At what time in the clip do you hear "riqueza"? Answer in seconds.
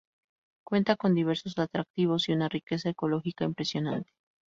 2.49-2.89